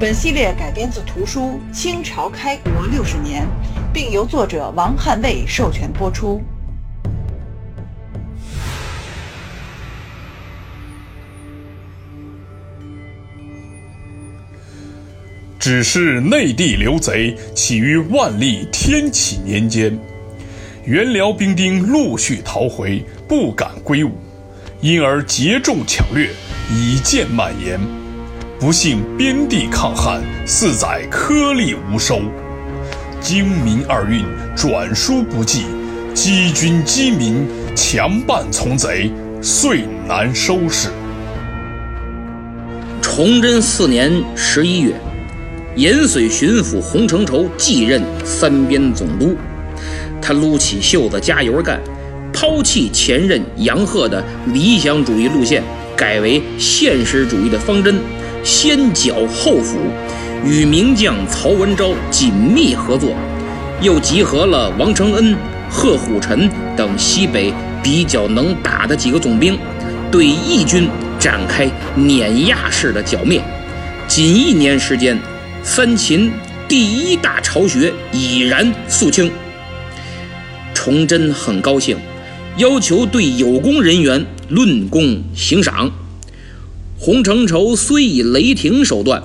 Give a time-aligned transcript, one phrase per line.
[0.00, 3.42] 本系列改编自图书《清朝开国六十年》，
[3.92, 6.40] 并由作者王汉卫授权播出。
[15.58, 19.94] 只是内地流贼起于万历天启年间。
[20.86, 24.12] 元辽兵丁陆续逃回，不敢归伍，
[24.80, 26.30] 因而结众抢掠，
[26.72, 27.99] 以渐蔓延。
[28.60, 32.20] 不幸边地抗旱，四载颗粒无收。
[33.18, 34.22] 京民二运
[34.54, 35.64] 转输不济，
[36.12, 40.90] 积军积民，强办从贼，遂难收拾。
[43.00, 44.92] 崇祯四年十一月，
[45.74, 49.38] 延绥巡抚洪承畴继任三边总督。
[50.20, 51.80] 他撸起袖子加油干，
[52.30, 54.22] 抛弃前任杨鹤的
[54.52, 55.62] 理想主义路线，
[55.96, 57.98] 改为现实主义的方针，
[58.42, 59.76] 先剿后抚，
[60.44, 63.14] 与名将曹文昭紧密合作，
[63.82, 65.36] 又集合了王承恩、
[65.68, 67.52] 贺虎臣等西北
[67.82, 69.58] 比较能打的几个总兵，
[70.10, 70.88] 对义军
[71.18, 73.42] 展开碾压式的剿灭。
[74.08, 75.18] 仅一年时间，
[75.62, 76.32] 三秦
[76.66, 79.30] 第一大巢穴已然肃清。
[80.72, 81.96] 崇祯很高兴，
[82.56, 85.90] 要求对有功人员论功行赏。
[87.02, 89.22] 洪承畴虽以雷霆手段，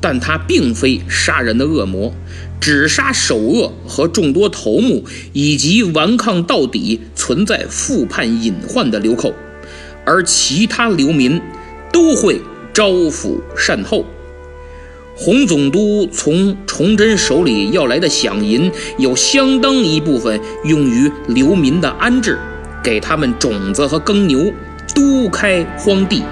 [0.00, 2.14] 但他并非杀人的恶魔，
[2.60, 9.34] 只杀首恶和众多头目以及顽抗到底、存在复叛隐患的流寇，
[10.06, 11.40] 而其他流民
[11.92, 12.40] 都会
[12.72, 14.06] 招抚善后。
[15.16, 22.38] 洪总督从崇祯手里要来的饷银，有相当一部分用于流民的安置，
[22.84, 24.52] 给他们种子和耕牛，
[24.94, 26.22] 都开荒地，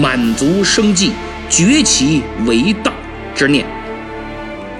[0.00, 1.12] 满足生计，
[1.50, 2.92] 崛起为道
[3.34, 3.66] 之念。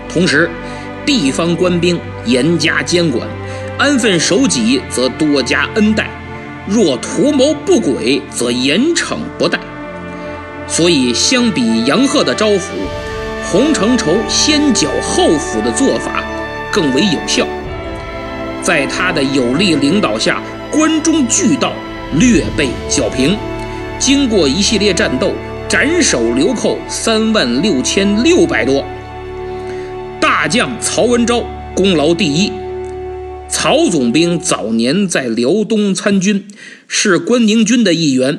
[0.08, 0.48] 同时，
[1.04, 3.28] 地方官兵严加监管，
[3.78, 6.08] 安分守己则多加恩待，
[6.66, 9.58] 若图谋不轨则严惩不贷。
[10.68, 12.60] 所以，相比杨鹤的招抚。
[13.50, 16.22] 洪承畴先剿后抚的做法
[16.70, 17.46] 更为有效，
[18.62, 21.72] 在他的有力领导下，关中巨盗
[22.12, 23.38] 略被剿平。
[23.98, 25.32] 经过一系列战斗，
[25.68, 28.84] 斩首流寇三万六千六百多。
[30.20, 31.44] 大将曹文昭
[31.74, 32.52] 功劳第一。
[33.48, 36.46] 曹总兵早年在辽东参军，
[36.86, 38.38] 是关宁军的一员，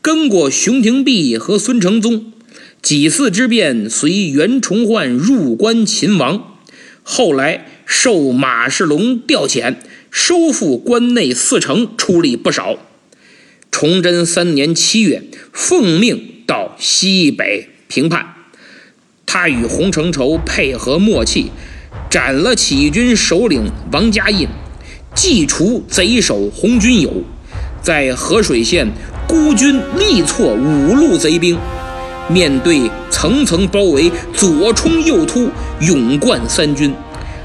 [0.00, 2.32] 跟过熊廷弼和孙承宗。
[2.80, 6.58] 几次之变，随袁崇焕入关擒王，
[7.02, 9.74] 后来受马世龙调遣，
[10.10, 12.78] 收复关内四城，出力不少。
[13.76, 18.24] 崇祯三年七月，奉命到西北平叛，
[19.26, 21.50] 他与洪承畴配合默契，
[22.08, 24.46] 斩了起义军首领王家印，
[25.12, 27.24] 祭除贼首洪军友，
[27.82, 28.86] 在河水县
[29.26, 31.58] 孤军力挫五路贼兵。
[32.30, 36.94] 面对层层包围，左冲右突，勇冠三军。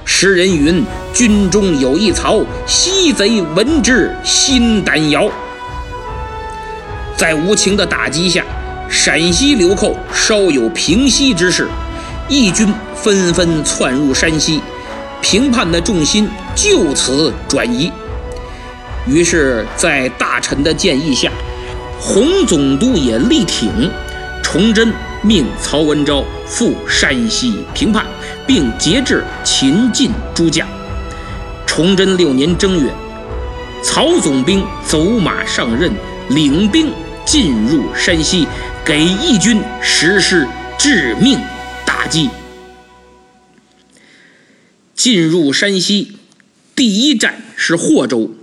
[0.06, 5.28] 时人云：“军中有一曹，西贼闻之心胆摇。”
[7.19, 8.46] 在无情的打击下，
[8.90, 11.68] 陕西流寇稍有平息之势，
[12.30, 14.62] 义军纷纷窜入山西，
[15.19, 17.91] 平叛的重心就此转移。
[19.06, 21.30] 于是，在大臣的建议下，
[22.00, 23.92] 洪总督也力挺。
[24.42, 24.92] 崇祯
[25.22, 28.06] 命曹文昭赴山西平叛，
[28.48, 30.65] 并节制秦晋诸将。
[31.65, 32.89] 崇祯六年正月，
[33.83, 35.92] 曹总兵走马上任，
[36.30, 36.92] 领兵
[37.30, 38.48] 进入山西，
[38.84, 40.48] 给义军实施
[40.80, 41.38] 致命
[41.86, 42.28] 打击。
[44.96, 46.14] 进入山西，
[46.76, 48.34] 第一战是霍州，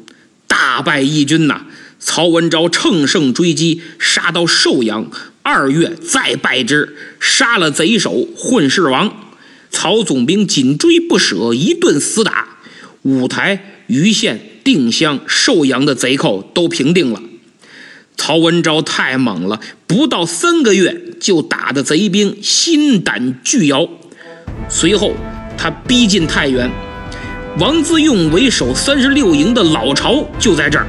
[0.46, 1.62] 大败义军呐！
[1.98, 5.10] 曹文昭乘胜追击，杀到寿阳。
[5.42, 9.32] 二月再败之，杀了贼首混世王。
[9.72, 12.58] 曹总兵紧追不舍，一顿厮打，
[13.02, 17.20] 五台、盂县、定襄、寿阳的贼寇都平定了。
[18.16, 23.88] 曹文昭太猛了，不到三个月就打得贼兵心胆俱摇。
[24.68, 25.12] 随后
[25.56, 26.70] 他逼近太原，
[27.58, 30.86] 王自用为首三十六营的老巢就在这儿。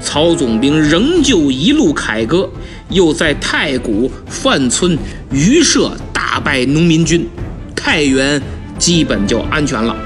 [0.00, 2.48] 曹总兵仍旧一路凯歌，
[2.90, 4.96] 又在太谷、范村、
[5.30, 7.26] 榆社大败农民军，
[7.74, 8.40] 太原
[8.78, 9.96] 基本就安全了。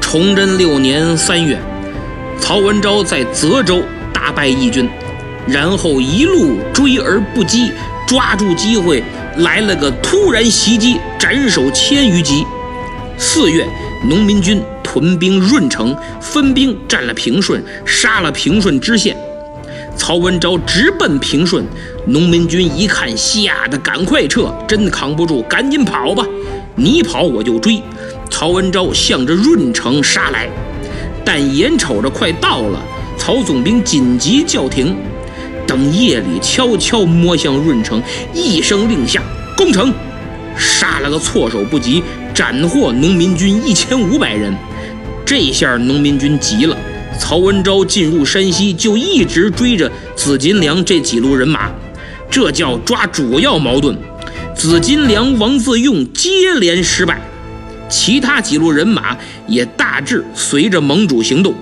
[0.00, 1.58] 崇祯六年三月，
[2.40, 3.82] 曹文昭在泽州
[4.24, 4.88] 大败义军，
[5.46, 7.70] 然后一路追而不击，
[8.06, 9.04] 抓住机会
[9.36, 12.42] 来了个突然袭击，斩首千余级。
[13.18, 13.66] 四月，
[14.08, 14.62] 农民军。
[14.82, 19.14] 屯兵润城，分兵占了平顺，杀了平顺知县。
[19.96, 21.66] 曹文昭直奔平顺，
[22.06, 26.24] 农民军一看，吓得赶快撤，真扛不住，赶紧跑吧！
[26.76, 27.82] 你跑我就追。
[28.30, 30.48] 曹文昭向着润城杀来，
[31.24, 32.78] 但眼瞅着快到了，
[33.16, 34.96] 曹总兵紧急叫停。
[35.66, 38.00] 等夜里悄悄摸向润城，
[38.34, 39.22] 一声令下，
[39.56, 39.92] 攻城，
[40.58, 42.02] 杀了个措手不及，
[42.34, 44.54] 斩获农民军一千五百人。
[45.24, 46.76] 这下农民军急了，
[47.18, 51.70] 曹文昭进入山西就一直追着紫金梁这几路人马，
[52.30, 53.96] 这叫抓主要矛盾。
[54.54, 57.18] 紫金梁、王自用接连失败，
[57.88, 59.16] 其他几路人马
[59.48, 61.54] 也大致随着盟主行动。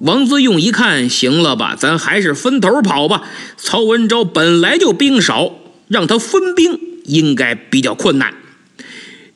[0.00, 3.22] 王自用一看，行了吧，咱还是分头跑吧。
[3.56, 5.54] 曹文昭本来就兵少，
[5.88, 8.34] 让他分兵应该比较困难。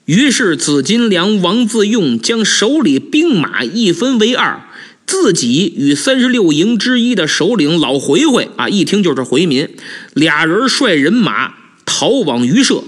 [0.05, 4.61] 于是，紫金梁、王自用将手里兵马一分为二，
[5.05, 9.69] 自己与三十六营之一的首领老回回啊，一听就是回民，
[10.15, 11.55] 俩人率人马
[11.85, 12.85] 逃往榆社，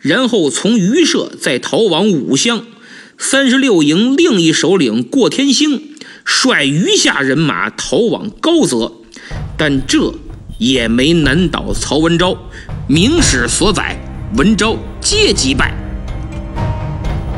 [0.00, 2.66] 然后从榆社再逃往武乡。
[3.16, 5.93] 三十六营另一首领过天星
[6.24, 8.90] 率余下人马逃往高泽，
[9.56, 10.12] 但这
[10.58, 12.36] 也没难倒曹文昭。
[12.86, 13.96] 明史所载，
[14.36, 15.72] 文昭皆击败。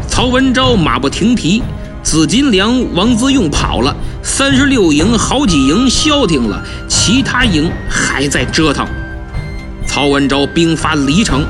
[0.08, 1.62] 曹文昭马不停蹄，
[2.02, 8.86] 紫金梁、王自用跑了，三十六营好几营消停了，其他营还在折腾。
[9.86, 11.44] 曹文昭兵发黎城，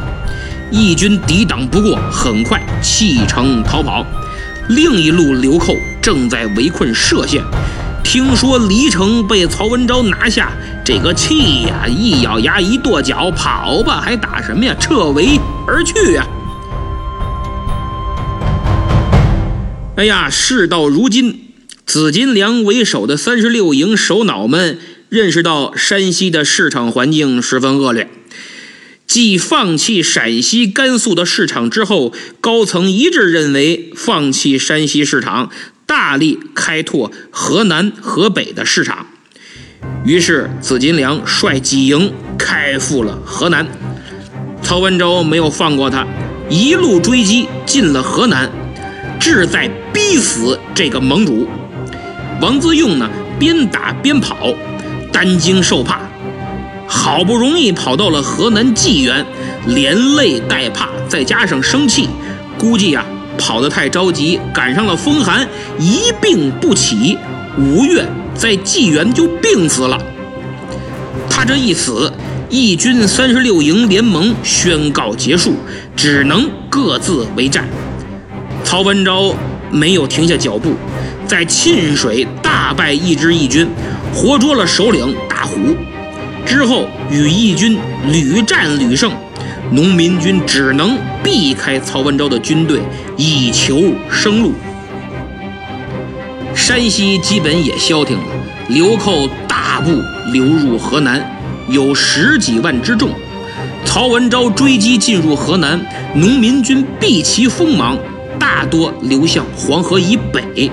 [0.70, 4.04] 义军抵挡不过，很快弃城逃跑。
[4.68, 5.72] 另一路流寇
[6.06, 7.42] 正在围困歙县，
[8.04, 10.52] 听说黎城被曹文昭拿下，
[10.84, 14.72] 这个气呀，一咬牙，一跺脚，跑吧，还打什么呀？
[14.78, 15.36] 撤围
[15.66, 16.24] 而去呀！
[19.96, 21.50] 哎呀，事到如今，
[21.84, 24.78] 紫金梁为首的三十六营首脑们
[25.08, 28.08] 认识到山西的市场环境十分恶劣，
[29.08, 35.50] 继放弃陕西、甘肃的市场之后，高层一致认为放弃山西市场，
[36.06, 39.04] 大力开拓河南、河北的市场。
[40.04, 43.66] 于是，紫金梁率几营开赴了河南。
[44.62, 46.06] 曹文昭没有放过他，
[46.48, 48.48] 一路追击进了河南。
[49.18, 51.48] 志在逼死这个盟主
[52.40, 54.54] 王自用呢，边打边跑，
[55.12, 55.98] 担惊受怕，
[56.86, 59.26] 好不容易跑到了河南济源，
[59.66, 62.08] 连累带怕，再加上生气，
[62.56, 63.04] 估计呀
[63.38, 65.46] 跑得太着急，赶上了风寒，
[65.78, 67.18] 一病不起，
[67.58, 68.04] 五月
[68.34, 70.00] 在济源就病死了。
[71.28, 72.12] 他这一死，
[72.48, 75.54] 义军三十六营联盟宣告结束，
[75.94, 77.68] 只能各自为战。
[78.64, 79.34] 曹文昭
[79.70, 80.74] 没有停下脚步，
[81.26, 83.68] 在沁水大败一支义军，
[84.14, 85.58] 活捉了首领大虎。
[86.46, 87.76] 之后与义军
[88.10, 89.12] 屡战屡胜，
[89.70, 92.80] 农民军只能避开曹文昭的军队，
[93.16, 94.54] 以求生路。
[96.54, 98.24] 山西基本也消停了，
[98.68, 99.90] 流寇大部
[100.32, 101.20] 流入河南，
[101.68, 103.10] 有十几万之众。
[103.84, 105.80] 曹文昭追击进入河南，
[106.14, 107.98] 农民军避其锋芒。
[108.38, 110.70] 大多流向黄河以北。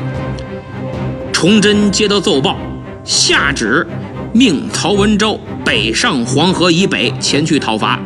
[1.31, 2.57] 崇祯接到奏报，
[3.03, 3.88] 下旨
[4.33, 8.00] 命曹文昭北上黄河以北前去讨伐。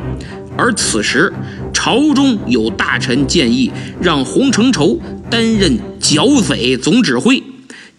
[0.58, 1.32] 而此时，
[1.72, 3.72] 朝中有大臣建议
[4.02, 5.00] 让洪承畴
[5.30, 7.44] 担任剿匪总指挥，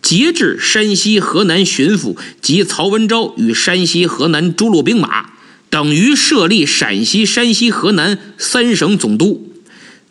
[0.03, 5.31] 节制山西、河南巡抚及曹文昭与山西、河南诸路兵马，
[5.71, 9.45] 等于设立陕西、山西、河南三省总督。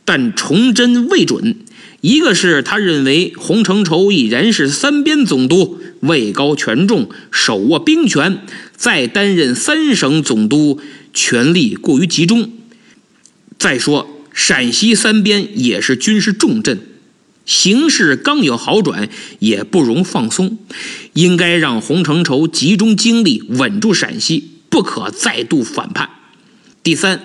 [0.06, 1.58] 但崇祯未准，
[2.00, 8.38] 一个是他认为洪承畴已然是三边总督，位高权重，手握兵权，
[8.74, 10.80] 再担任三省总督，
[11.14, 12.52] 权力过于集中。
[13.58, 16.80] 再说陕西三边也是军事重镇，
[17.46, 19.10] 形势刚有好转，
[19.40, 20.58] 也不容放松，
[21.14, 26.10] 应该让洪承畴集中精力稳住陕西，不可再度反叛。
[26.84, 27.22] 第三。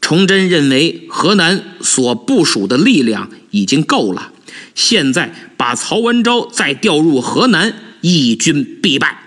[0.00, 4.32] 崇祯认为河南所部署的力量已经够了，
[4.74, 9.22] 现在把曹文昭再调入河南，义军必败。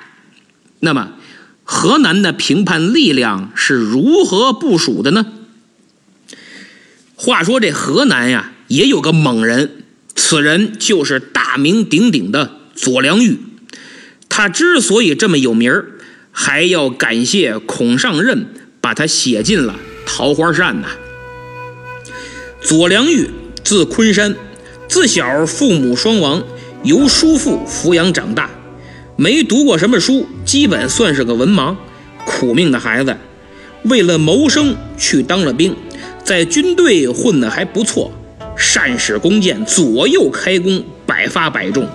[0.82, 1.13] 那么，
[1.69, 5.25] 河南的平叛力量是如何部署的呢？
[7.13, 9.83] 话说这河南呀，也有个猛人，
[10.15, 13.38] 此人就是大名鼎鼎的左良玉。
[14.29, 15.91] 他之所以这么有名儿，
[16.31, 18.47] 还要感谢孔尚任
[18.79, 20.88] 把他写进了桃花扇呐。
[22.62, 23.29] 左良玉
[23.65, 24.33] 字昆山，
[24.88, 26.41] 自小父母双亡，
[26.83, 28.50] 由叔父抚养长大，
[29.19, 31.75] 没读过什么书，基本算是个文盲，
[32.24, 33.17] 苦命的孩子。
[33.86, 35.75] 为了谋生，去当了兵。
[36.24, 38.12] 在军队混得还不错，
[38.55, 41.88] 善使弓箭，左右开弓，百发百中，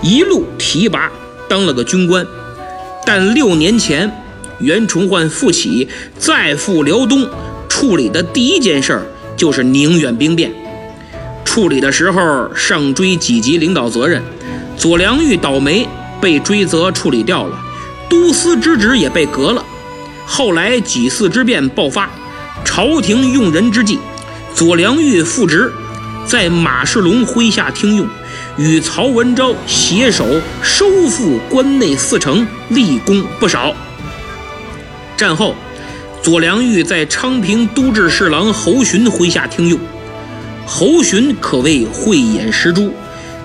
[0.00, 1.12] 一路提拔
[1.50, 2.26] 当了个军官。
[3.04, 4.10] 但六年前
[4.60, 7.28] 袁崇焕复起，再赴辽东，
[7.68, 9.02] 处理的第一件事儿
[9.36, 10.50] 就是宁远兵变。
[11.44, 14.22] 处理的时候上追几级领导责任，
[14.78, 15.86] 左良玉倒霉
[16.24, 17.58] 被追责处理掉了，
[18.08, 19.62] 都司之职也被革了。
[20.24, 22.08] 后来几次之变爆发。
[22.64, 23.98] 朝廷用人之际，
[24.54, 25.70] 左良玉复职，
[26.26, 28.08] 在马世龙麾下听用，
[28.56, 33.74] 与曹文昭携手收复关内四城，立功不少。
[35.14, 35.54] 战后，
[36.22, 39.78] 左良玉在昌平都制侍郎侯洵麾下听用，
[40.64, 42.94] 侯洵可谓慧眼识珠，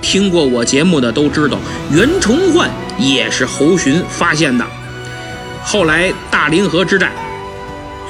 [0.02, 1.58] 听过我节目的都知道，
[1.92, 4.66] 袁崇焕也是侯洵发现的。
[5.64, 7.12] 后来大凌河之战。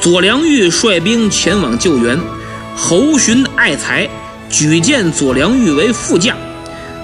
[0.02, 2.18] 左良玉率兵前往救援，
[2.74, 4.10] 侯洵爱才，
[4.50, 6.38] 举荐左良玉为副将。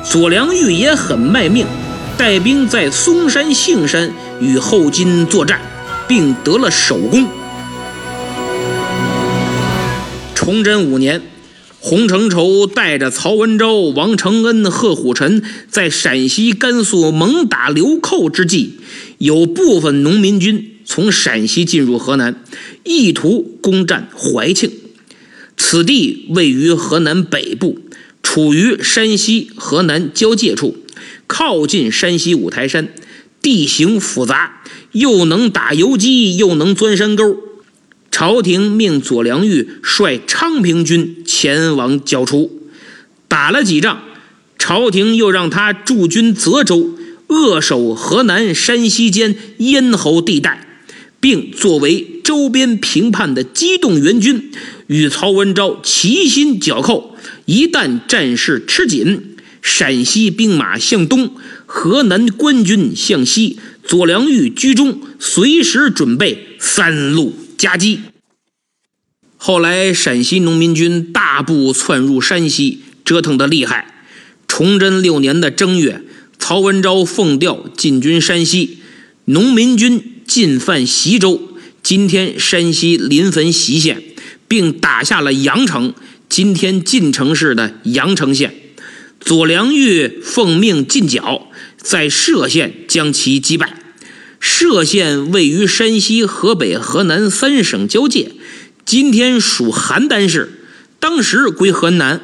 [0.02, 1.68] 左良玉也很卖命，
[2.18, 5.60] 带兵在嵩山、杏山与后金作战，
[6.08, 7.28] 并得了首功。
[10.34, 11.22] 崇祯五年，
[11.88, 18.80] 洪承畴带着曹文昭、王承恩、贺虎臣在陕西、甘肃猛打流寇之际，
[19.20, 20.72] 有部分农民军。
[20.84, 22.44] 从陕西进入河南，
[22.84, 24.72] 意图攻占怀庆。
[25.58, 27.78] 此地位于河南北部，
[28.24, 30.76] 处于山西河南交界处，
[31.28, 32.88] 靠近山西五台山，
[33.44, 37.38] 地形复杂，又能打游击，又能钻山沟。
[38.18, 42.62] 朝廷命左良玉率昌平军前往剿除，
[43.28, 44.04] 打了几仗，
[44.58, 46.92] 朝廷又让他驻军泽州，
[47.28, 50.66] 扼守河南、山西间咽喉地带。
[51.20, 54.50] 并作为周边平叛的机动援军，
[54.88, 57.18] 与曹文昭齐心剿寇。
[57.44, 61.32] 一旦战事吃紧，陕西兵马向东，
[61.66, 68.02] 河南官军向西，左良玉居中，随时准备三路夹击。
[69.38, 74.06] 后来陕西农民军大步窜入山西，折腾得厉害。
[74.48, 76.04] 崇祯六年的正月，
[76.38, 78.78] 曹文昭奉调进军山西，
[79.26, 80.12] 农民军。
[80.28, 81.40] 进犯西州，
[81.84, 84.02] 今天山西临汾隰县，
[84.48, 85.94] 并打下了阳城，
[86.28, 88.56] 今天晋城市的阳城县。
[89.20, 93.85] 左良玉奉命进剿，在歙县将其击败。
[94.46, 98.32] 歙县位于山西、河北、河南三省交界，
[98.86, 100.68] 今天属邯郸市，
[101.00, 102.22] 当时归河南。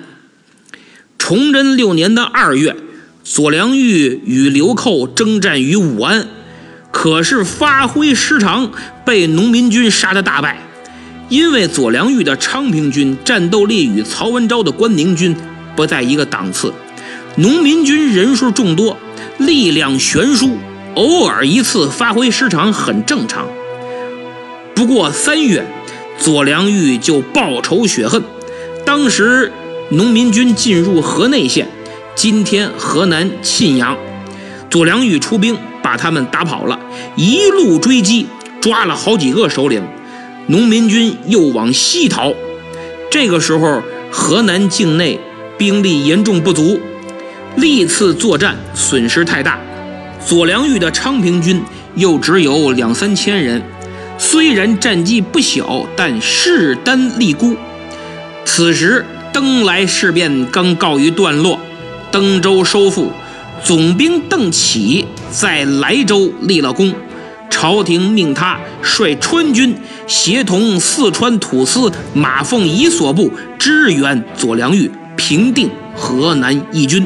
[1.17, 2.75] 崇祯六年的二月，
[3.23, 6.27] 左良玉与流寇征战于武安。
[6.91, 8.71] 可是发挥失常，
[9.03, 10.61] 被农民军杀得大败。
[11.27, 15.35] 因为左良玉的昌平军战斗力与曹文昭的关宁军
[15.75, 16.71] 不在一个档次，
[17.37, 18.95] 农民军人数众多，
[19.39, 20.57] 力量悬殊，
[20.95, 23.47] 偶尔一次发挥失常很正常。
[24.75, 25.65] 不过三月，
[26.17, 28.23] 左良玉就报仇雪恨。
[28.85, 29.51] 当时
[29.89, 31.67] 农民军进入河内县，
[32.15, 33.97] 今天河南沁阳，
[34.69, 35.57] 左良玉出兵。
[35.83, 36.79] 把他们打跑了，
[37.15, 38.27] 一路追击，
[38.61, 39.81] 抓了好几个首领。
[40.45, 42.31] 农民军又往西逃。
[43.09, 43.81] 这个时候，
[44.11, 45.19] 河南境内
[45.57, 46.79] 兵力严重不足，
[47.55, 49.59] 历次作战损失太大。
[50.25, 51.61] 左良玉的昌平军
[51.95, 53.61] 又只有两三千人，
[54.17, 57.55] 虽然战绩不小，但势单力孤。
[58.45, 61.59] 此时，登莱事变刚告一段落，
[62.11, 63.11] 登州收复。
[63.63, 66.93] 总兵邓启在莱州立了功，
[67.49, 69.75] 朝廷命他率川军
[70.07, 77.05] 协同四川土司马凤仪所部支援左良玉，平定河南义军。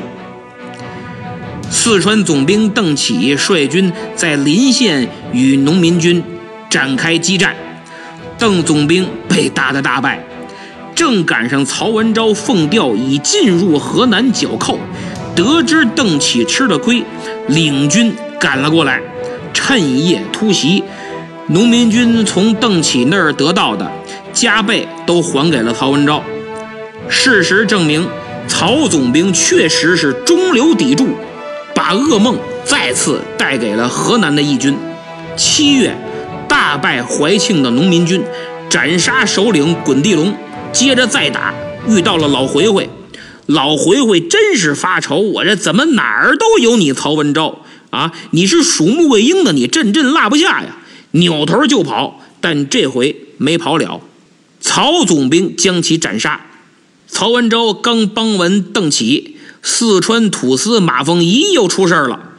[1.69, 6.23] 四川总兵邓启率军在临县与农民军
[6.69, 7.55] 展开激战，
[8.37, 10.23] 邓总兵被打得大败，
[10.95, 14.79] 正赶上曹文昭奉调已进入河南剿寇，
[15.35, 17.03] 得知邓启吃了亏，
[17.47, 19.01] 领军赶了过来，
[19.53, 20.83] 趁夜突袭。
[21.47, 23.87] 农民军从邓启那儿得到的
[24.33, 26.23] 加倍都还给了曹文昭。
[27.07, 28.07] 事实证明，
[28.47, 31.09] 曹总兵确实是中流砥柱，
[31.75, 34.75] 把噩梦再次带给了河南的义军。
[35.35, 35.93] 七月，
[36.47, 38.23] 大败怀庆的农民军，
[38.69, 40.33] 斩杀首领滚地龙。
[40.71, 41.53] 接着再打，
[41.87, 42.89] 遇到了老回回。
[43.45, 48.11] 老回回真是发愁，我这怎么哪儿都有你曹文昭啊？
[48.31, 50.77] 你是属穆桂英的，你阵阵落不下呀！
[51.11, 54.01] 扭头就跑，但这回没跑了。
[54.59, 56.41] 曹总兵将其斩杀。
[57.07, 59.34] 曹文昭刚帮完邓启，
[59.65, 62.33] 四川土司马凤仪又出事了。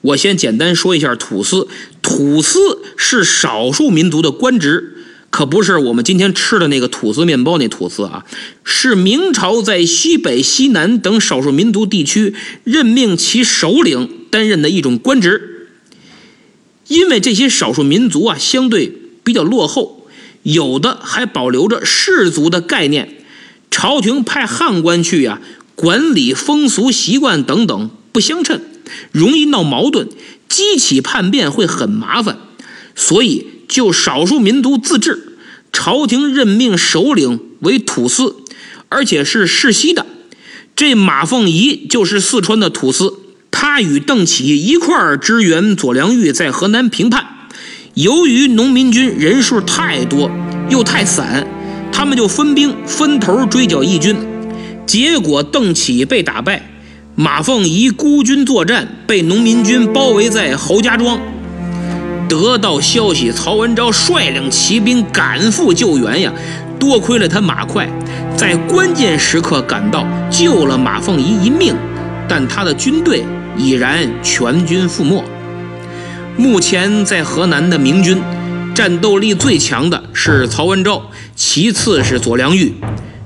[0.00, 1.66] 我先简单说一下土司。
[2.00, 4.94] 土司是少数民族的官职，
[5.28, 8.24] 可不是我们今天吃的那个吐司面包那土司啊，
[8.62, 15.66] 是明朝在西北、西南等少数民族地区任命其首领担任的一种官职。
[16.86, 18.92] 因为这些少数民族啊，相对
[19.24, 20.06] 比较落后，
[20.44, 23.16] 有的还保留着氏族的概念。
[23.70, 25.42] 朝廷派汉官去呀，
[25.80, 28.60] 管理风俗习惯等等不相称，
[29.12, 30.08] 容易闹矛盾，
[30.48, 32.36] 激起叛变会很麻烦，
[32.96, 35.38] 所以就少数民族自治。
[35.72, 38.34] 朝廷任命首领为土司，
[38.88, 40.04] 而且是世袭的。
[40.74, 43.14] 这马凤仪就是四川的土司，
[43.52, 47.24] 他与邓启一块儿支援左良玉在河南平叛。
[47.94, 50.28] 由于农民军人数太多
[50.68, 51.46] 又太散。
[51.92, 54.14] 他们就分兵分头追剿义军，
[54.88, 56.62] 结果邓启被打败，
[57.14, 61.20] 马凤仪孤军作战，被农民军包围在侯家庄。
[62.26, 66.32] 得到消息，曹文昭率领骑兵赶赴救援呀，
[66.78, 67.86] 多亏了他马快，
[68.34, 71.74] 在关键时刻赶到，救了马凤仪一命，
[72.26, 73.22] 但他的军队
[73.58, 75.22] 已然全军覆没。
[76.38, 78.18] 目前在河南的明军。
[78.74, 82.72] 战斗力最强的是曹文昭，其次是左良玉，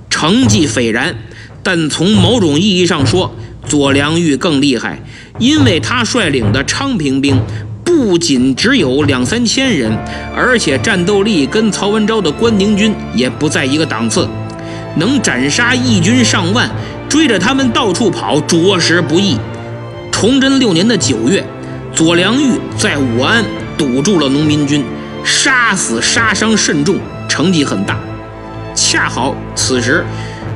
[0.09, 1.15] 成绩斐然。
[1.63, 3.35] 但从某种意义上说，
[3.67, 5.01] 左良玉更厉害，
[5.39, 7.41] 因为他率领的昌平兵
[7.85, 9.97] 不仅只有两三千人，
[10.35, 14.29] 而且战斗力跟曹文昭的关宁军也不在一个档次，
[14.97, 16.71] 能斩杀义军上万，
[17.09, 19.37] 追着他们到处跑，着实不易。
[20.11, 21.45] 崇祯六年的九月，
[21.95, 23.45] 左良玉在武安
[23.79, 24.85] 堵住了农民军。
[25.25, 26.97] 杀死杀伤甚重，
[27.29, 27.97] 成绩很大。
[28.75, 30.05] 恰好此时，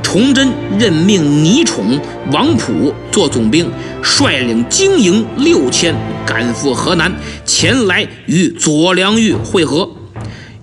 [0.01, 1.99] 崇祯任命倪宠、
[2.31, 3.69] 王溥做总兵，
[4.01, 5.93] 率领精营六千
[6.25, 7.13] 赶赴河南，
[7.45, 9.89] 前来与左良玉会合。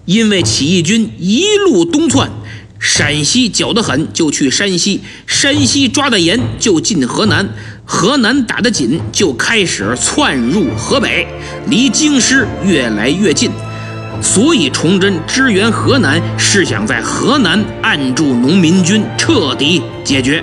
[0.06, 2.30] 因为起义军一路东窜，
[2.78, 7.46] 陕西搅得狠，就去山西；山西抓得严，就进河南；
[7.84, 11.26] 河南打得紧，就开始窜入河北，
[11.68, 13.50] 离京师越来越近。
[14.22, 20.42] 所以，崇祯支援河南，是想在河南按住农民军，彻底解决。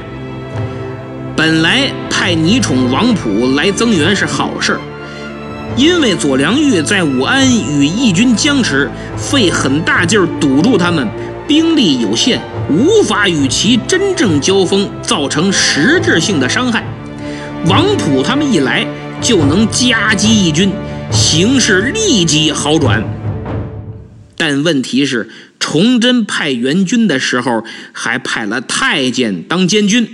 [1.36, 4.80] 本来派倪宠、王普来增援是好事
[5.76, 11.08] 因为左良玉在武安与义军僵持，费很大劲儿堵住他们，
[11.48, 16.84] 兵力有限，无法与其真正交锋，造成实质性的伤害。
[17.66, 18.86] 王普他们一来，
[19.22, 20.72] 就能夹击义军，
[21.10, 23.02] 形势立即好转。
[24.42, 30.10] 但问题是，崇祯派援军的时候，还派了太监当监军。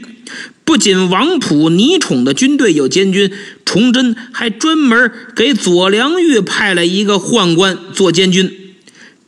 [0.66, 3.32] 不仅王普、倪宠的军队有监军，
[3.64, 8.52] 崇祯还专门给左良玉派了一个宦官做监军。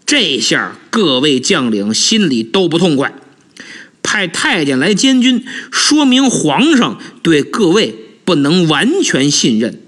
[0.06, 3.14] 这下各位将领心里都不痛快。
[4.04, 9.80] 派太监来监军，说明皇上对各位不能完全信任。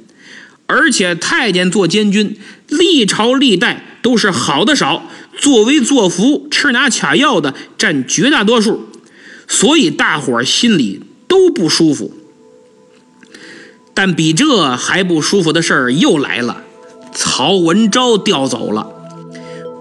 [0.67, 2.37] 而且太监做监军，
[2.69, 3.90] 历朝历代。
[4.01, 5.03] 都是好的少，
[5.37, 8.89] 作威作福、吃拿卡要的占绝大多数，
[9.47, 12.11] 所以大伙儿心里都不舒服。
[13.93, 16.63] 但比这还不舒服的事儿又来了，
[17.13, 18.87] 曹文昭调走了。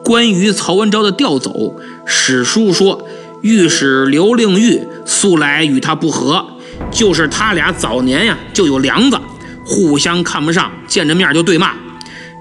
[0.05, 3.09] 关于曹文昭的调走，史书说，
[3.41, 6.45] 御史刘令玉素来与他不和，
[6.91, 9.19] 就是他俩早年呀就有梁子，
[9.65, 11.75] 互相看不上，见着面就对骂。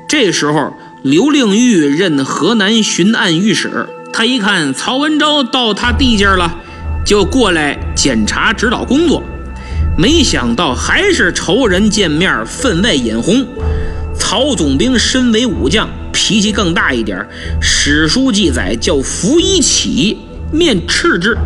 [0.09, 0.73] 这时候。
[1.01, 6.57] 刘令玉任河南巡按御史，他一看曹文昭到他地界了，
[7.05, 9.23] 就过来检查指导工作。
[9.97, 13.47] 没想到还是仇人见面，分外眼红。
[14.13, 17.25] 曹总兵身为武将，脾气更大一点。
[17.61, 20.17] 史书记载叫拂衣起，
[20.51, 21.37] 面斥之，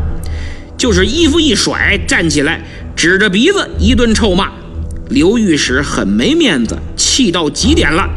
[0.76, 2.60] 就是衣服一甩，站起来，
[2.96, 4.50] 指着鼻子一顿臭骂。
[5.10, 8.10] 刘御史很没面子，气到极点了，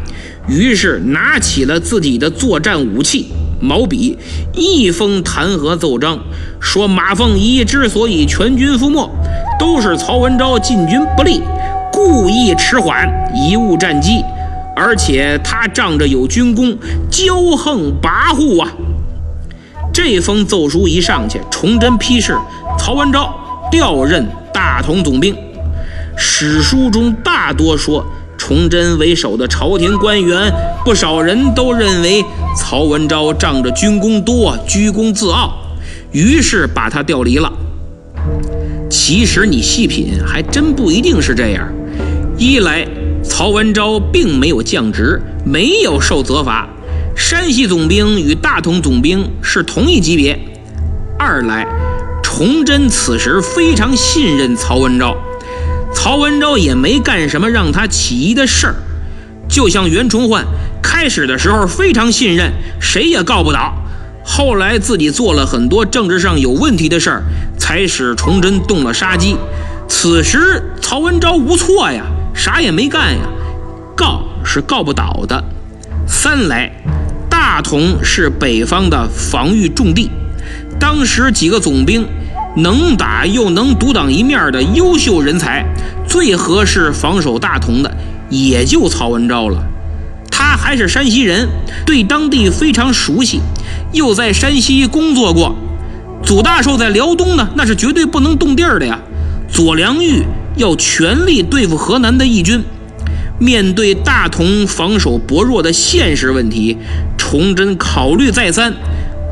[0.49, 3.29] 于是拿起了自己的作战武器
[3.61, 4.17] 毛笔，
[4.55, 6.19] 一封弹劾奏章，
[6.61, 9.11] 说马凤仪之所以全军覆没，
[9.59, 11.41] 都是曹文昭进军不利，
[11.91, 14.23] 故意迟缓，贻误战机，
[14.77, 16.77] 而且他仗着有军功，
[17.11, 18.73] 骄横跋扈啊！
[19.93, 22.37] 这封奏书一上去，崇祯批示
[22.79, 23.35] 曹文昭
[23.71, 25.35] 调任大同总兵。
[26.19, 28.07] 史书中大多说
[28.39, 30.53] 崇祯为首的朝廷官员，
[30.85, 32.25] 不少人都认为
[32.57, 35.55] 曹文昭仗着军功多，居功自傲，
[36.13, 37.53] 于是把他调离了。
[38.89, 41.69] 其实你细品，还真不一定是这样。
[42.39, 42.87] 一来，
[43.25, 46.69] 曹文昭并没有降职，没有受责罚，
[47.17, 50.37] 山西总兵与大同总兵是同一级别；
[51.19, 51.67] 二来，
[52.23, 55.17] 崇祯此时非常信任曹文昭。
[55.97, 58.75] 曹文昭也没干什么让他起疑的事儿，
[59.49, 60.45] 就像袁崇焕
[60.83, 63.75] 开始的时候非常信任，谁也告不倒。
[64.23, 67.23] 后来自己做了很多政治上有问题的事儿，
[67.59, 69.37] 才使崇祯动了杀机。
[69.89, 72.05] 此时曹文昭无错呀，
[72.35, 73.23] 啥也没干呀，
[73.97, 75.43] 告是告不倒的。
[76.07, 76.71] 三来，
[77.31, 80.11] 大同是北方的防御重地，
[80.79, 82.07] 当时几个总兵。
[82.57, 85.65] 能打又能独当一面的优秀人才，
[86.09, 87.97] 最合适防守大同的
[88.31, 89.63] 也就曹文昭了。
[90.31, 91.49] 他还是山西人，
[91.85, 93.41] 对当地非常熟悉，
[93.93, 95.55] 又在山西工作过。
[96.23, 98.99] 祖大寿在辽东呢，那是绝对不能动地儿的呀。
[99.49, 100.25] 左良玉
[100.57, 102.63] 要全力对付河南的义军，
[103.39, 106.77] 面对大同防守薄弱的现实问题，
[107.17, 108.73] 崇祯考虑再三。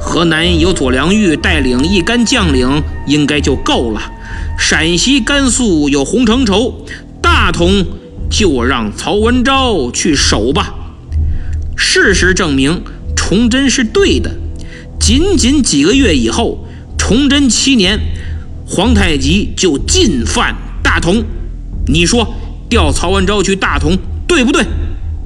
[0.05, 4.13] 河南有左良玉带领一干将领，应该就够了。
[4.57, 6.85] 陕西、甘肃有洪承畴，
[7.23, 7.85] 大同
[8.31, 10.75] 就让曹文昭去守吧。
[11.75, 12.83] 事实证明，
[13.17, 14.37] 崇祯是对的。
[15.01, 17.99] 仅仅几个月以后，崇祯七年，
[18.67, 21.25] 皇太极就进犯大同。
[21.89, 22.35] 你说
[22.69, 23.97] 调曹文昭去大同，
[24.29, 24.65] 对不对？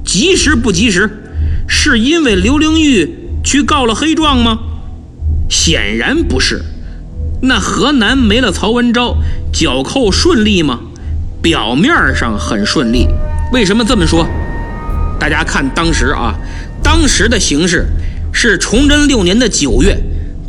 [0.05, 1.21] 及时不及时？
[1.67, 3.07] 是因为刘灵玉
[3.43, 4.59] 去告了黑状吗？
[5.49, 6.61] 显然不是，
[7.41, 9.17] 那河南没了曹文昭，
[9.51, 10.79] 剿寇顺利吗？
[11.41, 13.07] 表面上很顺利。
[13.51, 14.27] 为什么这么说？
[15.19, 16.35] 大家看当时啊，
[16.83, 17.87] 当时的形势
[18.31, 19.97] 是崇祯六年的九月，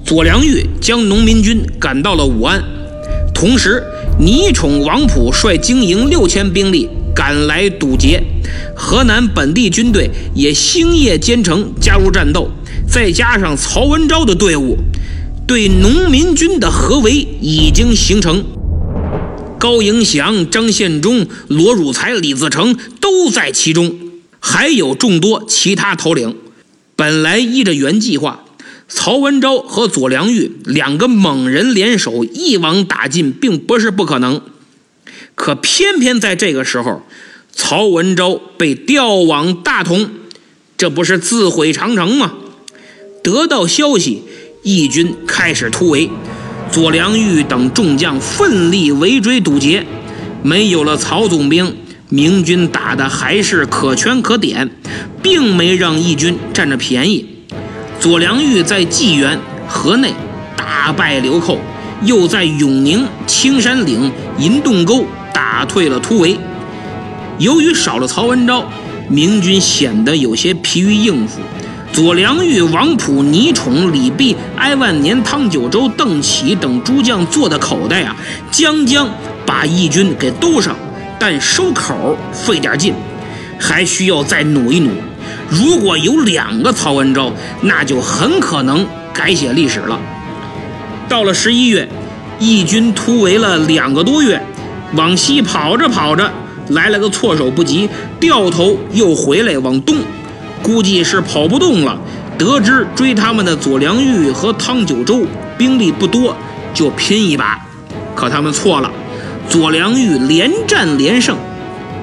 [0.05, 2.63] 左良玉将农民军赶到了武安，
[3.35, 3.83] 同时
[4.19, 8.23] 倪宠、王普率精营六千兵力赶来堵截，
[8.77, 12.51] 河南本地军队也星夜兼程加入战斗。
[12.90, 14.76] 再加上曹文昭的队伍，
[15.46, 18.44] 对农民军的合围已经形成。
[19.61, 23.96] 高迎祥、张献忠、罗汝才、李自成都在其中，
[24.40, 26.37] 还有众多其他头领。
[26.96, 28.44] 本来依着原计划，
[28.88, 34.42] 曹文昭和左良玉两个猛人联手一网打尽，并不是不可能。
[35.37, 37.03] 可偏偏在这个时候，
[37.53, 40.11] 曹文昭被调往大同，
[40.76, 42.33] 这不是自毁长城吗？
[43.23, 44.23] 得到消息，
[44.63, 46.11] 义军开始突围，
[46.71, 49.85] 左良玉等众将奋力围追堵截。
[50.43, 51.77] 没有了曹总兵，
[52.09, 54.71] 明军打的还是可圈可点，
[55.23, 57.27] 并没让义军占着便宜。
[57.99, 60.15] 左良玉在济源、河内
[60.57, 61.59] 大败流寇，
[62.03, 65.05] 又在永宁、青山岭、银洞沟
[65.35, 66.39] 打退了突围。
[67.39, 68.67] 由于少了曹文昭，
[69.11, 71.41] 明军显得有些疲于应付。
[71.92, 78.16] 左良玉、王普、倪宠、李泌、哀万年、汤九州、邓启等诸将做的口袋啊，
[78.50, 79.09] 将将
[79.44, 80.76] 把义军给兜上，
[81.18, 82.94] 但收口费点劲，
[83.59, 84.90] 还需要再努一努。
[85.48, 89.98] 如果有两个曹文昭，那就很可能改写历史了。
[91.09, 91.88] 到了十一月，
[92.38, 94.40] 义军突围了两个多月，
[94.94, 96.31] 往西跑着跑着，
[96.68, 97.88] 来了个措手不及，
[98.20, 99.96] 掉头又回来往东。
[100.62, 101.99] 估计是跑不动了，
[102.38, 105.25] 得知追他们的左良玉和汤九州
[105.57, 106.37] 兵力不多，
[106.75, 107.59] 就拼一把。
[108.14, 108.90] 可他们错了，
[109.49, 111.37] 左良玉连战连胜。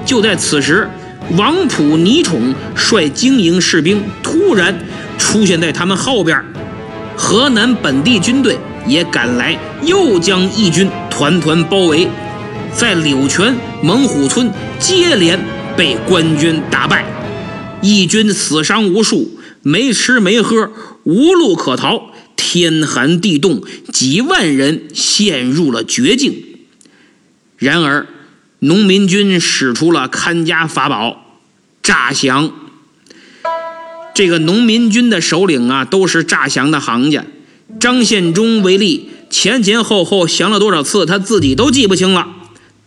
[0.04, 0.88] 就在此时，
[1.36, 4.76] 王普、倪宠率精营士兵突然
[5.18, 6.42] 出现在他们后边，
[7.16, 12.08] 河南本地军队也赶来，又将义军团团包围，
[12.74, 15.38] 在柳泉、猛虎村接连
[15.76, 17.04] 被官军打败。
[17.82, 20.72] 义军死伤无数，没吃没喝，
[21.04, 23.62] 无路可逃，天寒地冻，
[23.92, 26.34] 几万人陷入了绝境。
[27.56, 28.06] 然而，
[28.60, 31.40] 农民军使出了看家法宝——
[31.82, 32.52] 诈降。
[34.14, 37.24] 这个农民军的首领啊，都是诈降的行家。
[37.78, 42.26] 张献忠为例，前前后后降了多少次，他自己都记不清了。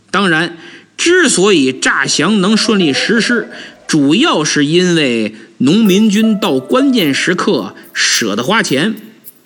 [0.10, 0.58] 当然，
[0.98, 3.50] 之所以诈降能顺利实施，
[3.92, 8.96] 主要是因为农民军到关键时刻舍得花钱，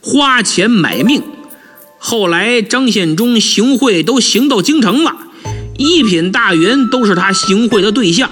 [0.01, 1.23] 花钱买命。
[1.97, 5.15] 后来张献忠行贿都行到京城了，
[5.79, 8.29] 一品大员都是他行贿的对象，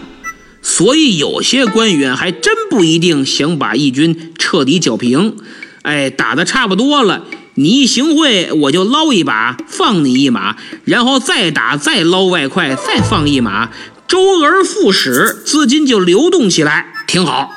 [0.62, 5.38] 所以有些官员还真不一定想把义军彻底剿平。
[5.82, 13.72] 哎，打的差不多了，你一行贿，我就捞一把，放你一马，然后再打，再捞外快，再放一马，
[14.08, 17.52] 周而复始，资金就流动起来，挺好。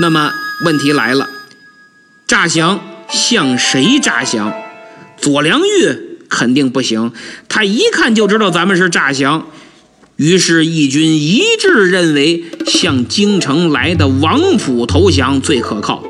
[0.00, 0.32] 那么
[0.64, 1.28] 问题来了，
[2.26, 4.52] 诈降向谁诈降？
[5.20, 7.12] 左良玉肯定不行，
[7.48, 9.48] 他一看就知道咱们是诈降，
[10.16, 16.04] 于是义军一致认为向京城来的王府投降最可靠。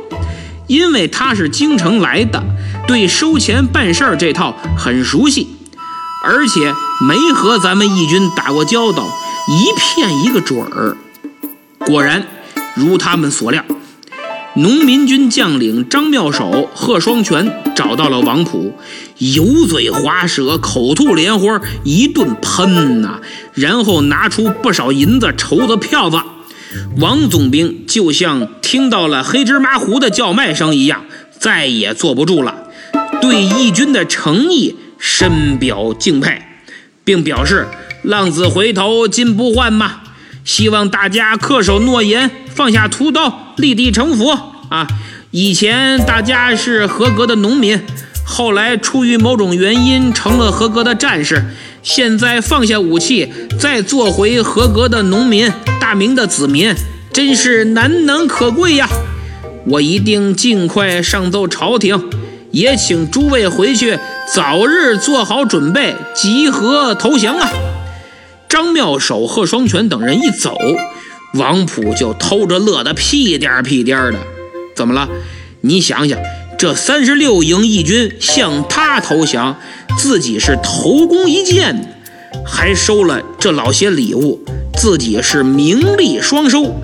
[0.66, 2.44] 因为他是京城来的，
[2.86, 5.48] 对收钱办事儿这套很熟悉，
[6.24, 6.74] 而且
[7.06, 9.06] 没和咱们义军打过交道，
[9.48, 10.96] 一骗一个准儿。
[11.86, 12.26] 果然，
[12.74, 13.64] 如他们所料，
[14.56, 18.74] 农民军将领张妙手、贺双全找到了王普，
[19.18, 23.20] 油嘴滑舌、口吐莲花，一顿喷呐，
[23.54, 26.18] 然后拿出不少银子、绸子、票子。
[26.98, 31.04] 王总兵就像听到了黑芝麻糊的叫卖声一样，
[31.38, 32.68] 再也坐不住了，
[33.22, 36.42] 对义军的诚意深表敬佩，
[37.04, 37.66] 并表示
[38.02, 40.00] “浪子回头金不换”嘛，
[40.44, 44.32] 希望大家恪守诺言，放下屠刀，立地成佛
[44.68, 44.86] 啊！
[45.30, 47.80] 以前大家是合格的农民，
[48.24, 51.44] 后来出于某种原因成了合格的战士。
[51.82, 56.74] 现在放下武器，再做回合格的农民，大明的子民，
[57.12, 58.88] 真是难能可贵呀！
[59.66, 62.10] 我一定尽快上奏朝廷，
[62.50, 63.98] 也请诸位回去
[64.34, 67.50] 早日做好准备，集合投降啊！
[68.48, 70.56] 张妙手、贺双全等人一走，
[71.34, 74.18] 王普就偷着乐得屁颠儿屁颠儿的。
[74.74, 75.08] 怎么了？
[75.60, 76.18] 你想想。
[76.58, 79.56] 这三十六营义军向他投降，
[79.96, 81.96] 自己是头功一件，
[82.44, 84.44] 还收了这老些礼物，
[84.76, 86.74] 自己是名利双收。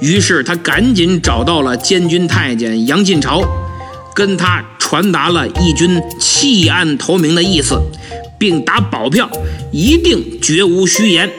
[0.00, 3.42] 于是他赶紧找到了监军太监杨进朝，
[4.18, 7.80] 跟他传达了义军弃暗投明的意思，
[8.36, 9.30] 并打保票，
[9.70, 11.30] 一定绝无虚言。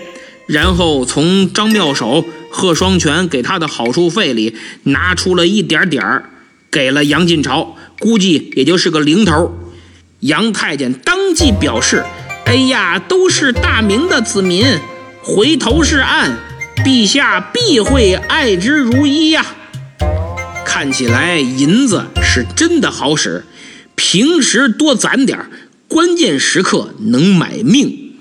[0.47, 6.29] 然后从张妙手、贺双全给他的好处费里拿出了一点点儿。
[6.71, 9.53] 给了杨进朝，估计也就是个零头。
[10.21, 12.05] 杨太监当即表示
[12.47, 14.65] ：“哎呀，都是大明的子民，
[15.21, 16.37] 回头是岸，
[16.85, 19.45] 陛下必会爱之如一呀。”
[20.69, 23.43] 看起来银子是真的好使，
[23.95, 25.47] 平时多攒点，
[25.87, 28.13] 关键时刻能买命。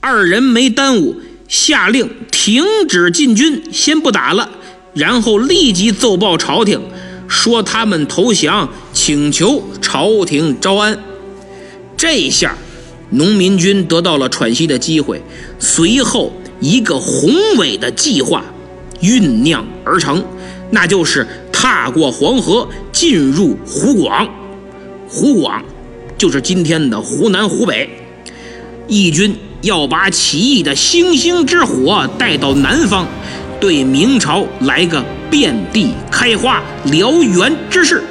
[0.00, 4.48] 二人没耽误，下令停止进军，先不打了，
[4.94, 6.80] 然后立即奏报朝廷。
[7.28, 10.98] 说他们投降，请求朝廷招安。
[11.94, 12.56] 这下，
[13.10, 15.22] 农民军得到了喘息的机会。
[15.58, 18.42] 随后，一个宏伟的计划
[19.02, 20.24] 酝酿而成，
[20.72, 21.24] 那就是
[21.60, 24.26] 踏过黄河，进入湖广。
[25.06, 25.62] 湖广
[26.16, 27.86] 就是今天的湖南、湖北。
[28.88, 33.06] 义军要把起义的星星之火带到南方，
[33.60, 35.04] 对明朝来个。
[35.30, 38.02] 遍地开花，燎原之势。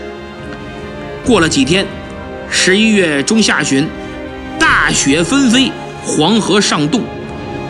[1.26, 1.86] 过了几天，
[2.50, 3.86] 十一月中下旬，
[4.58, 5.70] 大雪纷飞，
[6.06, 7.02] 黄河上冻。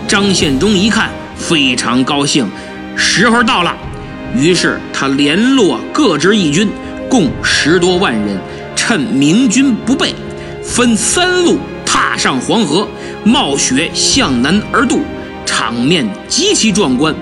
[0.07, 2.47] 张献忠一看，非常高兴，
[2.95, 3.75] 时候到了。
[4.35, 6.69] 于是他联络各支义军，
[7.09, 8.39] 共十多万人，
[8.75, 10.13] 趁明军不备，
[10.63, 12.87] 分三路踏上黄河，
[13.23, 15.01] 冒雪向南而渡，
[15.45, 17.13] 场面极其壮观。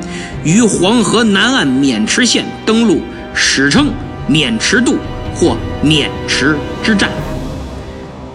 [0.43, 3.01] 于黄河南岸渑池县登陆，
[3.33, 3.89] 史称
[4.29, 4.97] 渑池渡
[5.33, 7.09] 或渑池之战。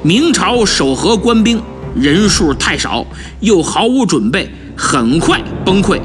[0.03, 1.63] 明朝守河官兵
[1.95, 3.07] 人数太少，
[3.41, 6.01] 又毫无准备，很快崩溃，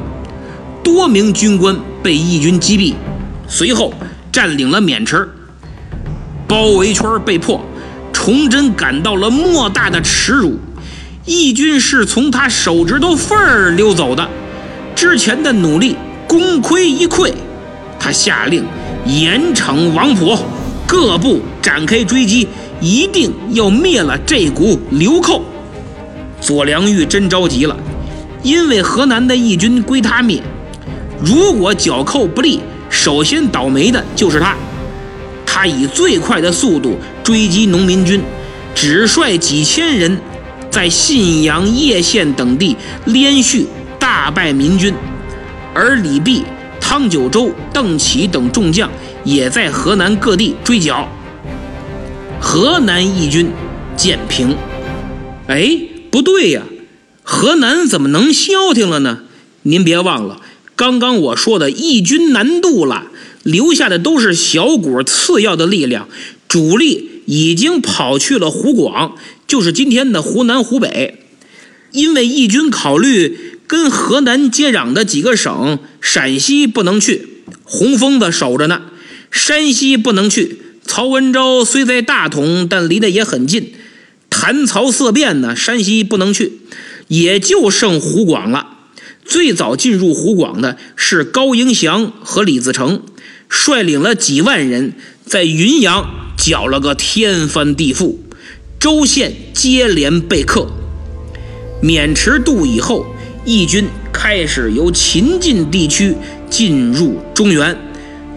[0.84, 1.76] 多名军官
[2.08, 2.94] 被义军击毙。
[3.50, 3.94] 随后
[4.32, 5.28] 占领了渑池，
[6.48, 7.62] 包围圈被破，
[8.14, 10.58] 崇祯感到了莫大的耻辱。
[11.26, 14.26] 义军是从他手指头缝儿溜走的。
[14.96, 17.34] 之前的努力功亏一篑，
[18.00, 18.64] 他下令
[19.06, 20.34] 严惩王普，
[20.88, 22.48] 各部展开追击，
[22.80, 25.44] 一定要灭了这股流寇。
[26.40, 27.76] 左良玉真着急了，
[28.44, 30.42] 因为河南的义军归他灭，
[31.20, 34.56] 如果剿寇不利，首先倒霉的就是他。
[35.46, 38.22] 他以最快的速度追击农民军，
[38.76, 40.20] 只率几千人，
[40.70, 42.76] 在信阳、叶县等地
[43.06, 43.66] 连续
[43.98, 44.94] 大败民军，
[45.74, 46.44] 而李弼、
[46.80, 48.88] 汤九州、邓启等众将
[49.24, 51.08] 也在河南各地追剿。
[52.40, 53.52] 河南义军
[53.96, 54.56] 渐平。
[55.48, 55.80] 哎，
[56.12, 56.62] 不对呀，
[57.24, 59.22] 河南怎么能消停了呢？
[59.64, 60.40] 您别忘了，
[60.78, 63.08] 刚刚我说的义军南渡了。
[63.44, 66.10] 留下的都是小股次要的力量，
[66.50, 69.16] 主力已经跑去了湖广，
[69.48, 71.20] 就是今天的湖南、湖北。
[71.94, 78.82] 因为义军考虑跟河南接壤的几个省，陕西不能去，洪峰子守着呢；
[79.32, 83.72] 山西不能去，曹文昭虽在大同，但离得也很近。
[84.30, 86.60] 谈曹色变呢，山西不能去，
[87.08, 88.77] 也就剩湖广了。
[89.28, 93.04] 最早进入湖广的是高迎祥和李自成。
[93.50, 94.94] 率领了几万人，
[95.26, 98.16] 在云阳搅了个天翻地覆，
[98.80, 100.68] 州县接连被克。
[101.82, 103.06] 渑池渡以后，
[103.46, 106.16] 义军开始由秦晋地区
[106.50, 107.78] 进入中原，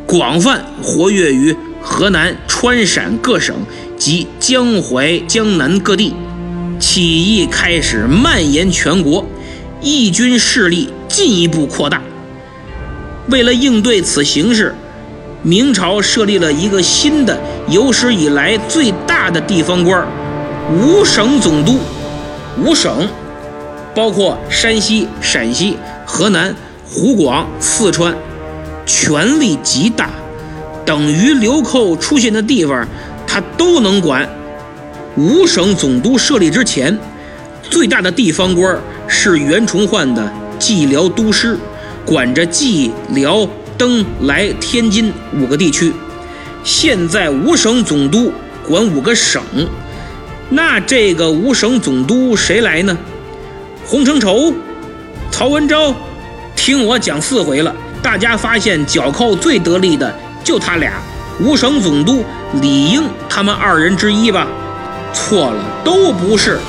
[0.07, 3.57] 广泛活跃于河南、川陕各省
[3.97, 6.13] 及江淮、江南各地。
[6.79, 9.27] 起义开始蔓延全国，
[9.81, 12.01] 义军势力进一步扩大。
[13.29, 14.75] 为了应对此形势，
[15.43, 17.39] 明朝设立了一个新的、
[17.69, 20.07] 有史以来最大的地方官——
[20.73, 21.79] 五省总督。
[22.63, 23.09] 五省
[23.95, 28.15] 包括山西、陕西、河南、湖广、四川，
[28.85, 30.11] 权力极大，
[30.85, 32.87] 等于流寇出现的地方，
[33.27, 34.29] 他都能管。
[35.17, 36.99] 五省总督设立之前，
[37.71, 38.77] 最大的地方官
[39.11, 41.59] 是袁崇焕的蓟辽都师，
[42.07, 43.47] 管着蓟辽。
[43.77, 45.91] 登来天津五个地区，
[46.63, 48.31] 现在五省总督
[48.69, 49.43] 管五个省，
[50.51, 52.95] 那这个五省总督谁来呢？
[53.87, 54.53] 洪承畴、
[55.31, 55.95] 曹文昭，
[56.55, 60.93] 听我讲四回了，大家发现剿寇最得力的就他俩，
[61.41, 62.23] 五省总督
[62.61, 64.47] 理应他们二人之一吧？
[65.15, 66.61] 错了，都不是，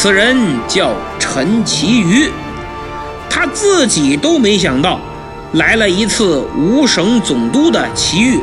[0.00, 0.36] 此人
[0.68, 2.30] 叫陈其瑜，
[3.28, 5.00] 他自己都没想到。
[5.54, 8.38] 来了一次五省总督的奇遇。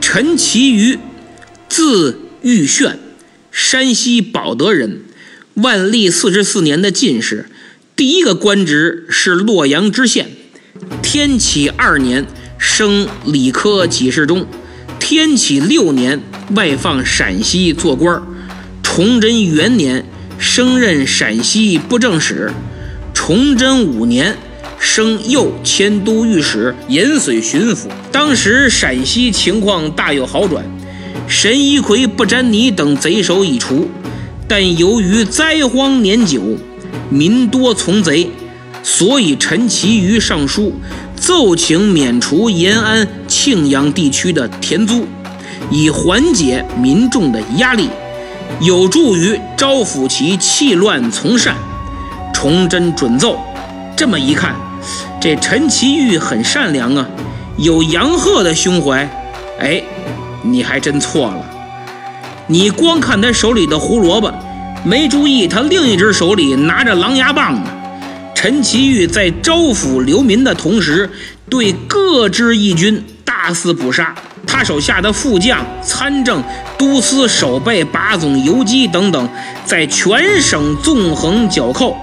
[0.00, 1.00] 陈其瑜，
[1.68, 3.00] 字玉炫，
[3.50, 5.02] 山西保德人，
[5.54, 7.46] 万历四十四年的进士，
[7.96, 10.30] 第一个官职是洛阳知县。
[11.02, 12.24] 天启二年
[12.56, 14.46] 升理科给事中，
[15.04, 16.20] 天启六年
[16.54, 18.22] 外放陕西做官
[18.84, 20.06] 崇祯元年
[20.38, 22.52] 升任陕西布政使。
[23.12, 24.36] 崇祯五年，
[24.78, 27.88] 升右迁都御史、延绥巡抚。
[28.12, 30.64] 当时陕西情况大有好转，
[31.26, 33.90] 神一奎、不沾泥等贼首已除，
[34.46, 36.40] 但由于灾荒年久，
[37.10, 38.30] 民多从贼，
[38.82, 40.72] 所以陈其瑜上书
[41.14, 45.06] 奏请免除延安、庆阳地区的田租，
[45.70, 47.88] 以缓解民众的压力，
[48.60, 51.54] 有助于招抚其弃乱从善。
[52.34, 53.38] 崇祯准奏，
[53.96, 54.56] 这么一看，
[55.20, 57.06] 这陈其玉很善良啊，
[57.56, 59.08] 有杨鹤的胸怀。
[59.60, 59.80] 哎，
[60.42, 61.44] 你还真错了，
[62.48, 64.32] 你光看他手里的胡萝卜，
[64.84, 67.70] 没注意他另一只手里拿着狼牙棒呢。
[68.42, 71.08] 陈其玉在招抚流民的同时，
[71.48, 74.12] 对各支义军大肆捕杀，
[74.44, 76.42] 他手下的副将、参政、
[76.76, 79.28] 都司、守备、把总、游击等等，
[79.64, 81.96] 在全省纵横剿寇。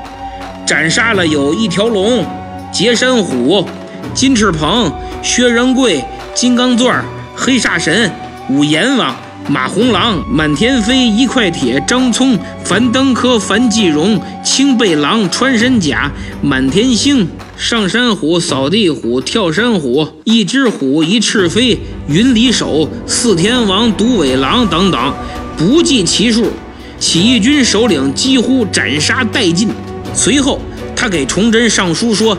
[0.66, 2.26] 斩杀了有一条龙、
[2.72, 3.68] 截山虎、
[4.14, 4.90] 金翅鹏、
[5.22, 6.02] 薛仁贵、
[6.34, 7.04] 金刚钻、
[7.36, 8.10] 黑煞神、
[8.50, 9.14] 五阎王、
[9.48, 16.12] 马红狼、满天飞、一块铁、张聪、樊登科、樊继荣、青背狼、穿山甲、
[16.42, 17.28] 满天星、
[17.58, 25.14] 上山虎、扫地虎、跳山虎、一只虎、一翅飞、云里手、四天王、独尾狼等等，
[25.58, 26.52] 不计其数，
[27.00, 29.70] 起义军首领几乎斩杀殆尽。
[30.14, 30.62] 随后，
[30.96, 32.38] 他给崇祯上书说：“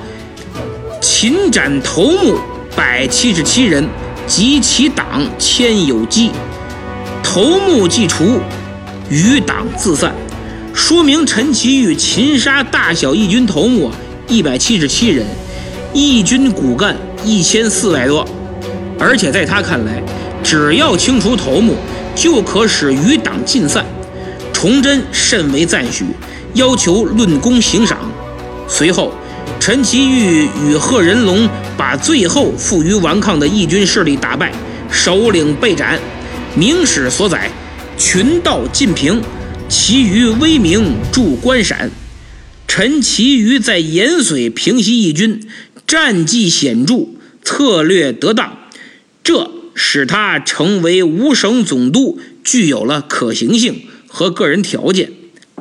[1.03, 2.37] 擒斩头目
[2.77, 3.85] 百七十七人，
[4.29, 6.31] 及其党千有机。
[7.33, 8.41] 头目既除，
[9.09, 10.13] 余党自散。”
[10.75, 13.89] 说明陈其玉擒杀大小义军头目，
[14.27, 15.25] 一百七十七人，
[15.95, 18.27] 义军骨干一千四百多。
[18.99, 20.03] 而且在他看来，
[20.43, 21.77] 只要清除头目，
[22.17, 23.87] 就可使余党尽散。
[24.53, 26.07] 崇祯甚为赞许，
[26.55, 27.97] 要求论功行赏。
[28.67, 29.13] 随后，
[29.61, 34.51] 陈其玉与贺仁龙把最后负隅顽抗的义军势力打败，
[34.91, 35.97] 首领被斩。
[36.57, 37.49] 明史所载，
[37.97, 39.23] 群盗尽平，
[39.69, 41.89] 其余威名著关陕。
[42.67, 45.49] 陈其余在盐水平息义军，
[45.87, 47.11] 战绩显著，
[47.45, 48.59] 策略得当，
[49.23, 55.13] 这使他成为五省总督，具有了可行性和个人条件。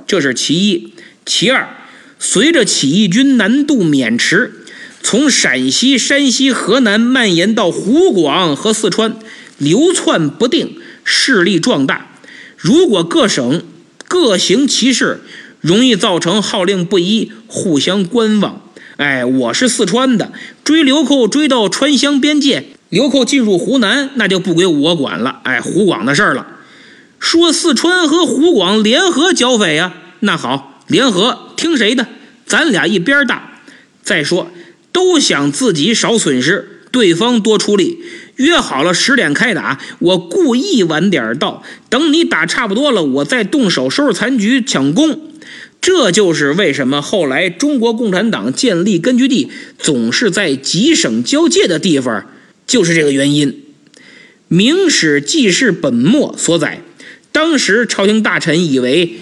[0.08, 0.94] 这是其一。
[1.24, 1.70] 其二，
[2.18, 4.66] 随着起义军南渡渑池，
[5.04, 9.16] 从陕西、山西、河南蔓延到湖广和四川。
[9.60, 12.08] 流窜不定，势力壮大。
[12.58, 13.64] 如果各省
[14.08, 15.22] 各行其事，
[15.62, 18.62] 容易造成号令不一，互相观望。
[18.98, 20.32] 哎，我是四川的，
[20.64, 25.40] 追流寇追到川湘边界，流寇进入湖南，那就不归我管了。
[25.44, 26.48] 哎，湖广的事儿了。
[27.20, 32.08] 说四川和湖广联合剿匪呀，那好，联合听谁的？
[32.46, 33.62] 咱俩一边大。
[34.02, 34.52] 再说，
[34.92, 38.00] 都想自己少损失，对方多出力。
[38.40, 45.20] 约好了十点开打，我故意晚点到，等你打差不多了，我再动手收拾残局抢功。
[45.82, 52.26] 这就是为什么后来中国共产党建立根据地总是在几省交界的地方，
[52.66, 53.52] 就是这个原因。
[54.48, 56.82] 《明史记事本末》所载，
[57.34, 59.18] 当时朝廷大臣以为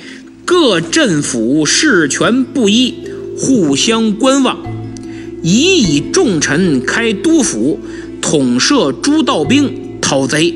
[0.46, 2.94] 各镇府事权不一，
[3.36, 4.60] 互相观望，
[5.42, 7.80] 已以重臣开督府。
[8.22, 10.54] 统摄诸道兵讨贼，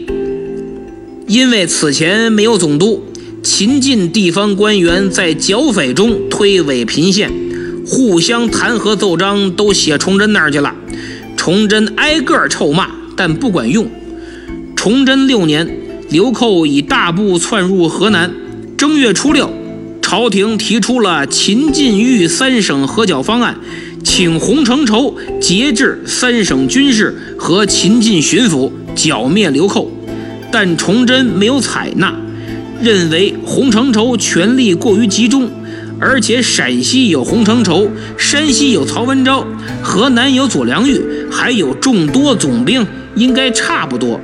[1.28, 3.04] 因为此前没有总督，
[3.44, 7.32] 秦晋地方官员在剿匪中推诿频现，
[7.86, 10.76] 互相弹劾奏章都写崇祯那儿去了。
[11.38, 13.88] 崇祯挨个臭骂，但不管用。
[14.76, 15.78] 崇祯六年，
[16.10, 18.32] 流寇已大部窜入河南。
[18.78, 19.50] 正月初六，
[20.02, 23.58] 朝廷提出了秦晋豫三省合剿方案。
[24.04, 29.90] 请洪承畴节制三省军事和秦晋巡抚，剿灭流寇，
[30.52, 32.14] 但崇祯没有采纳，
[32.82, 35.50] 认为洪承畴权力过于集中，
[36.00, 39.46] 而且陕西有洪承畴，山西有曹文昭，
[39.82, 41.00] 河南有左良玉，
[41.32, 42.86] 还有众多总兵，
[43.16, 44.20] 应该差不多。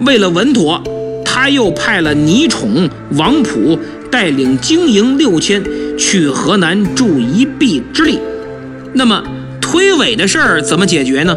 [0.00, 0.82] 为了稳妥，
[1.24, 3.78] 他又派了倪宠、王普
[4.10, 5.62] 带领精营六千
[5.98, 8.18] 去河南助一臂之力。
[8.98, 9.22] 那么
[9.60, 11.36] 推诿的事儿怎么解决呢？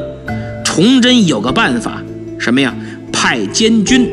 [0.66, 2.01] 崇祯有个办法，
[2.39, 2.74] 什么呀？
[3.14, 4.09] 派监军。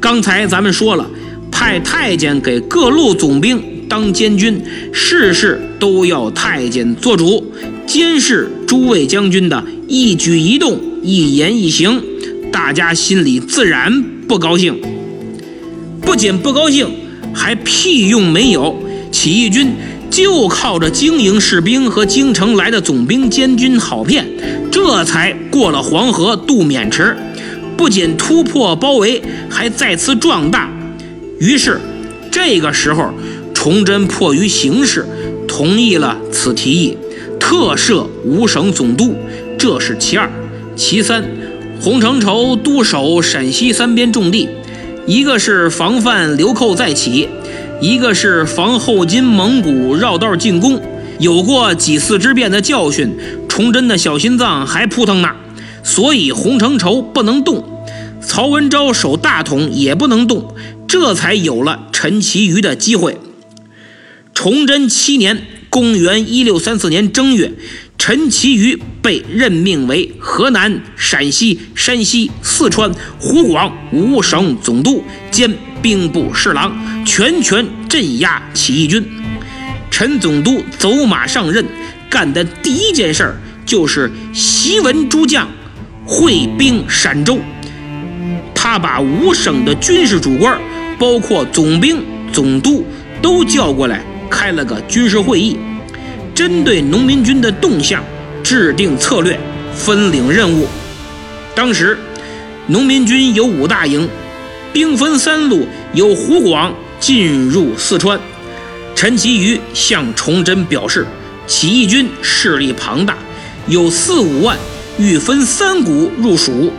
[0.00, 1.06] 刚才咱们说了，
[1.52, 4.58] 派太监给各路总兵当监军，
[4.94, 7.52] 事事都要太监做主，
[7.86, 12.02] 监视诸位将军的一举一动、一言一行，
[12.50, 14.74] 大家心里自然不高兴。
[16.00, 16.88] 不仅不高兴，
[17.34, 18.74] 还屁用没有。
[19.12, 19.68] 起义军。
[20.10, 24.26] 就靠着经营士兵和京城来的总兵监军好骗，
[24.70, 27.16] 这才过了黄河渡渑池，
[27.76, 30.70] 不仅突破包围，还再次壮大。
[31.38, 31.80] 于是，
[32.30, 33.10] 这个时候，
[33.52, 35.06] 崇祯迫于形势，
[35.46, 36.96] 同意了此提议，
[37.38, 39.14] 特设五省总督。
[39.58, 40.30] 这是其二，
[40.74, 41.24] 其三，
[41.80, 44.48] 洪承畴督守陕西三边重地，
[45.06, 47.28] 一个是防范流寇再起。
[47.80, 50.80] 一个是防后金蒙古绕道进攻，
[51.18, 53.14] 有过几次之变的教训，
[53.48, 55.30] 崇祯的小心脏还扑腾呢，
[55.82, 57.62] 所以洪承畴不能动，
[58.22, 60.54] 曹文昭守大统也不能动，
[60.88, 63.18] 这才有了陈其瑜的机会。
[64.32, 65.42] 崇祯七年
[65.76, 67.52] （公元一六三四年正月），
[67.98, 75.54] 陈其余被任命为河南、陕西、山西、四川、湖广五省总督兼。
[75.82, 79.06] 兵部侍郎全权镇压起义军，
[79.90, 81.62] 陈总督走马上任，
[82.08, 85.46] 干的第一件事儿就是檄文诸将
[86.06, 87.38] 会兵陕州。
[88.54, 90.58] 他把五省的军事主官，
[90.98, 92.02] 包括总兵、
[92.32, 92.84] 总督，
[93.20, 95.56] 都叫过来，开了个军事会议，
[96.34, 98.02] 针对农民军的动向
[98.42, 99.38] 制定策略，
[99.74, 100.66] 分领任务。
[101.54, 101.98] 当时，
[102.66, 104.08] 农民军有五大营。
[104.72, 108.20] 兵分三路，由湖广进入四川。
[108.94, 111.06] 陈其余向崇祯表示，
[111.46, 113.16] 起义军势力庞大，
[113.68, 114.58] 有四五万，
[114.98, 116.70] 欲分三股入蜀。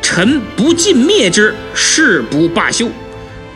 [0.00, 2.88] 臣不尽灭之，誓不罢休。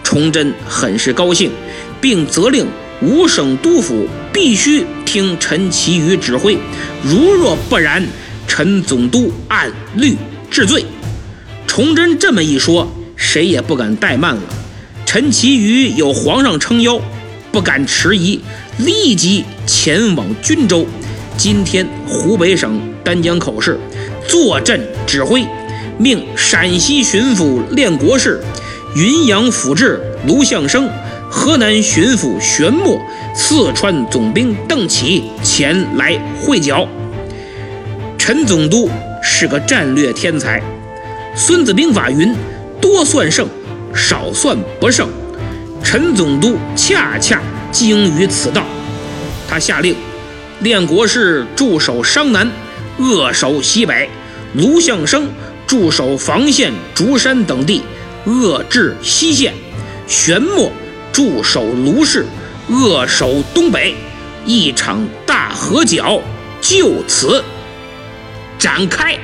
[0.02, 1.52] 崇祯很是高兴，
[2.00, 2.66] 并责令
[3.02, 6.56] 五省督府必须听陈其瑜指挥，
[7.02, 8.06] 如若不然，
[8.46, 10.16] 陈总督按律
[10.50, 10.84] 治罪。
[11.66, 14.42] 崇祯这么一说，谁也不敢怠慢了。
[15.04, 17.00] 陈其瑜有皇上撑腰，
[17.52, 18.40] 不敢迟疑，
[18.78, 20.86] 立即前往均州
[21.36, 23.78] （今天湖北省丹江口市）
[24.26, 25.44] 坐镇指挥，
[25.98, 28.42] 命陕西巡抚练国士、
[28.94, 30.88] 云阳府治卢象生、
[31.36, 32.96] 河南巡抚玄默、
[33.34, 36.88] 四川总兵邓启前来会剿。
[38.16, 38.88] 陈总督
[39.20, 40.60] 是个战略天才，
[41.34, 42.32] 《孙子兵法》云
[42.80, 43.48] ：“多算胜，
[43.92, 45.08] 少算不胜。”
[45.82, 48.64] 陈总督恰恰精于此道。
[49.48, 49.96] 他下令，
[50.60, 52.48] 练国士驻守商南，
[52.98, 54.08] 扼守西北；
[54.54, 55.26] 卢象升
[55.66, 57.82] 驻守房县、竹山等地，
[58.24, 59.52] 遏制西线；
[60.06, 60.70] 玄默
[61.14, 62.26] 驻守卢氏，
[62.68, 63.94] 扼守东北。
[64.44, 66.20] 一场大合剿
[66.60, 67.42] 就此
[68.58, 69.16] 展开。